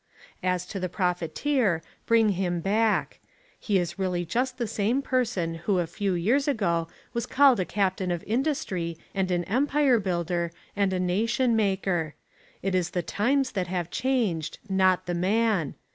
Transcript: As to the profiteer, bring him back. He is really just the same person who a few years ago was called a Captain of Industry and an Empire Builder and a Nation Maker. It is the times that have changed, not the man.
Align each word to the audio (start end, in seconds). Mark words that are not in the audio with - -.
As 0.41 0.65
to 0.65 0.79
the 0.79 0.89
profiteer, 0.89 1.83
bring 2.07 2.29
him 2.29 2.59
back. 2.59 3.19
He 3.59 3.77
is 3.77 3.99
really 3.99 4.25
just 4.25 4.57
the 4.57 4.65
same 4.65 5.03
person 5.03 5.53
who 5.69 5.77
a 5.77 5.85
few 5.85 6.13
years 6.15 6.47
ago 6.47 6.87
was 7.13 7.27
called 7.27 7.59
a 7.59 7.65
Captain 7.65 8.09
of 8.09 8.23
Industry 8.25 8.97
and 9.13 9.29
an 9.29 9.43
Empire 9.43 9.99
Builder 9.99 10.51
and 10.75 10.91
a 10.91 10.99
Nation 10.99 11.55
Maker. 11.55 12.15
It 12.63 12.73
is 12.73 12.89
the 12.89 13.03
times 13.03 13.51
that 13.51 13.67
have 13.67 13.91
changed, 13.91 14.57
not 14.67 15.05
the 15.05 15.13
man. 15.13 15.75